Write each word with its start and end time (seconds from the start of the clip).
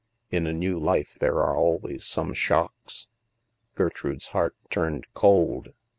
In 0.31 0.47
a 0.47 0.51
new 0.51 0.79
life 0.79 1.19
there 1.19 1.35
are 1.43 1.55
always 1.55 2.05
some 2.07 2.33
shocks/' 2.33 3.05
Gertrude's 3.75 4.29
heart 4.29 4.55
turned 4.71 5.05
cold. 5.13 5.73